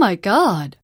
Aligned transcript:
my 0.00 0.14
god! 0.16 0.78